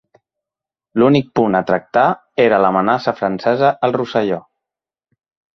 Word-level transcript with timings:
L'únic 1.01 1.27
punt 1.39 1.57
a 1.59 1.61
tractar 1.67 2.05
era 2.45 2.61
l'amenaça 2.65 3.15
francesa 3.21 3.73
al 3.89 3.97
Rosselló. 4.03 4.45